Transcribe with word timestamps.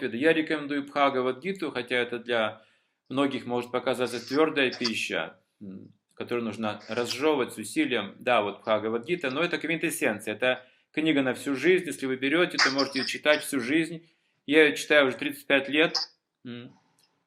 Я 0.00 0.32
рекомендую 0.32 0.84
Бхагавадгиту, 0.84 1.70
хотя 1.70 1.96
это 1.96 2.18
для 2.18 2.64
многих 3.08 3.44
может 3.44 3.70
показаться 3.70 4.26
твердая 4.26 4.72
пища, 4.72 5.38
которую 6.14 6.44
нужно 6.44 6.80
разжевывать 6.88 7.52
с 7.52 7.58
усилием. 7.58 8.16
Да, 8.18 8.42
вот 8.42 8.60
Бхагавадгита, 8.60 9.30
но 9.30 9.42
это 9.42 9.58
квинтэссенция, 9.58 10.34
это 10.34 10.66
книга 10.92 11.22
на 11.22 11.34
всю 11.34 11.54
жизнь. 11.54 11.86
Если 11.86 12.06
вы 12.06 12.16
берете, 12.16 12.56
то 12.56 12.70
можете 12.70 13.00
ее 13.00 13.06
читать 13.06 13.42
всю 13.42 13.60
жизнь. 13.60 14.08
Я 14.46 14.64
ее 14.64 14.76
читаю 14.76 15.08
уже 15.08 15.16
35 15.18 15.68
лет. 15.68 15.96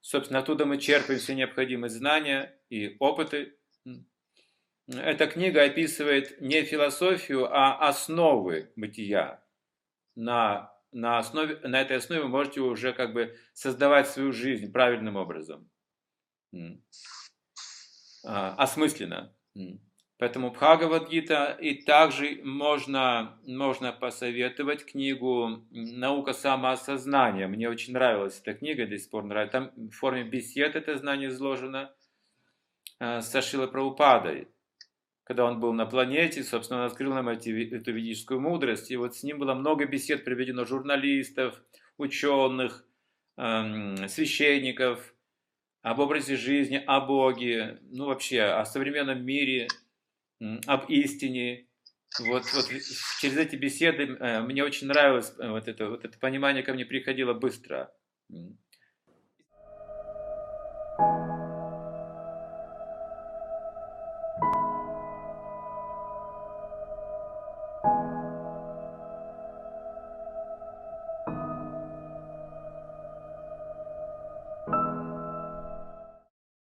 Собственно, 0.01 0.39
оттуда 0.39 0.65
мы 0.65 0.77
черпаем 0.77 1.19
все 1.19 1.35
необходимые 1.35 1.89
знания 1.89 2.53
и 2.69 2.95
опыты. 2.99 3.55
Эта 4.87 5.27
книга 5.27 5.63
описывает 5.63 6.41
не 6.41 6.63
философию, 6.63 7.45
а 7.51 7.87
основы 7.87 8.71
бытия. 8.75 9.43
На, 10.15 10.74
на, 10.95 11.17
основе, 11.19 11.59
на 11.67 11.81
этой 11.81 11.97
основе 11.97 12.21
вы 12.21 12.29
можете 12.29 12.61
уже 12.61 12.93
как 12.93 13.13
бы 13.13 13.37
создавать 13.53 14.07
свою 14.07 14.31
жизнь 14.31 14.71
правильным 14.71 15.17
образом. 15.17 15.69
А, 18.25 18.55
осмысленно. 18.55 19.35
Поэтому 20.17 20.51
Бхагавадгита 20.51 21.57
и 21.59 21.83
также 21.83 22.39
можно, 22.43 23.37
можно 23.45 23.91
посоветовать 23.91 24.85
книгу 24.85 25.65
«Наука 25.69 26.31
самоосознания». 26.31 27.47
Мне 27.47 27.69
очень 27.69 27.93
нравилась 27.93 28.39
эта 28.39 28.53
книга, 28.53 28.87
до 28.87 28.97
сих 28.97 29.09
пор 29.09 29.25
нравится. 29.25 29.59
Там 29.59 29.89
в 29.89 29.91
форме 29.91 30.23
бесед 30.23 30.77
это 30.77 30.97
знание 30.97 31.27
изложено 31.27 31.93
э, 33.01 33.19
с 33.19 33.27
Сашилой 33.27 33.67
Праупадой. 33.67 34.47
Когда 35.25 35.43
он 35.43 35.59
был 35.59 35.73
на 35.73 35.85
планете, 35.85 36.43
собственно, 36.43 36.79
он 36.79 36.87
открыл 36.87 37.13
нам 37.13 37.27
эти, 37.27 37.75
эту 37.75 37.91
ведическую 37.91 38.39
мудрость. 38.39 38.89
И 38.91 38.95
вот 38.95 39.15
с 39.15 39.23
ним 39.23 39.39
было 39.39 39.53
много 39.53 39.85
бесед 39.85 40.23
приведено 40.23 40.63
журналистов, 40.65 41.61
ученых, 41.97 42.85
эм, 43.37 44.07
священников, 44.07 45.13
об 45.81 45.99
образе 45.99 46.37
жизни, 46.37 46.81
о 46.87 47.01
Боге, 47.01 47.79
ну 47.91 48.05
вообще 48.05 48.41
о 48.41 48.65
современном 48.65 49.25
мире– 49.25 49.67
об 50.67 50.89
истине. 50.89 51.67
Вот, 52.19 52.43
вот 52.53 52.69
через 53.19 53.37
эти 53.37 53.55
беседы 53.57 54.03
э, 54.03 54.41
мне 54.41 54.63
очень 54.63 54.87
нравилось 54.87 55.33
э, 55.37 55.49
вот 55.49 55.67
это, 55.67 55.89
вот 55.89 56.05
это 56.05 56.17
понимание 56.17 56.63
ко 56.63 56.73
мне 56.73 56.85
приходило 56.85 57.33
быстро. 57.33 57.91
Thank 60.97 61.29
you. 61.29 61.34